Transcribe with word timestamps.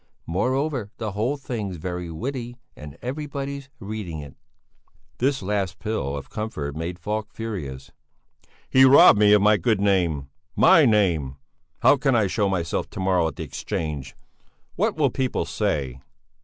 Moreover, 0.25 0.89
the 0.97 1.11
whole 1.11 1.37
thing's 1.37 1.75
very 1.77 2.09
witty, 2.09 2.57
and 2.75 2.97
everybody's 3.03 3.69
reading 3.79 4.19
it." 4.19 4.35
This 5.19 5.43
last 5.43 5.77
pill 5.77 6.17
of 6.17 6.31
comfort 6.31 6.75
made 6.75 6.97
Falk 6.97 7.31
furious. 7.31 7.91
"He's 8.67 8.85
robbed 8.85 9.19
me 9.19 9.31
of 9.33 9.43
my 9.43 9.57
good 9.57 9.79
name! 9.79 10.31
My 10.55 10.85
name! 10.87 11.35
How 11.83 11.97
can 11.97 12.15
I 12.15 12.25
show 12.25 12.49
myself 12.49 12.89
to 12.89 12.99
morrow 12.99 13.27
at 13.27 13.35
the 13.35 13.43
Exchange? 13.43 14.15
What 14.75 14.95
will 14.95 15.11
people 15.11 15.45
say?" 15.45 16.01